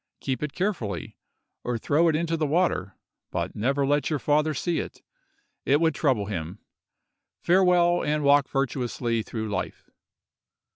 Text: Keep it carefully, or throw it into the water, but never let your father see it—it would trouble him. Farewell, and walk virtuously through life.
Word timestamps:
Keep 0.19 0.41
it 0.41 0.53
carefully, 0.53 1.15
or 1.63 1.77
throw 1.77 2.07
it 2.07 2.15
into 2.15 2.35
the 2.35 2.47
water, 2.47 2.95
but 3.29 3.55
never 3.55 3.85
let 3.85 4.09
your 4.09 4.17
father 4.17 4.51
see 4.51 4.79
it—it 4.79 5.79
would 5.79 5.93
trouble 5.93 6.25
him. 6.25 6.57
Farewell, 7.39 8.03
and 8.03 8.23
walk 8.23 8.49
virtuously 8.49 9.21
through 9.21 9.47
life. 9.47 9.91